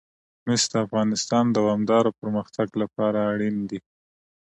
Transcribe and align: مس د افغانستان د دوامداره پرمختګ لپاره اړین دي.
مس 0.45 0.63
د 0.71 0.73
افغانستان 0.85 1.43
د 1.49 1.53
دوامداره 1.57 2.09
پرمختګ 2.19 2.67
لپاره 2.81 3.17
اړین 3.31 3.55
دي. 3.69 3.79